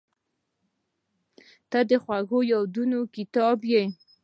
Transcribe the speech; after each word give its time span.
•ته 1.71 1.79
د 1.89 1.91
خوږو 2.03 2.39
یادونو 2.51 2.99
کتاب 3.15 3.59
یې. 3.71 3.83